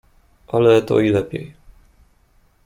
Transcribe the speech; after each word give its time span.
"Ale 0.47 0.81
to 0.81 0.99
i 0.99 1.09
lepiej." 1.09 1.53